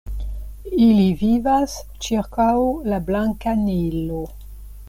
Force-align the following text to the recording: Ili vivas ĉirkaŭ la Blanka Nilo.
Ili 0.85 1.03
vivas 1.19 1.75
ĉirkaŭ 2.07 2.49
la 2.93 3.03
Blanka 3.11 3.57
Nilo. 3.63 4.25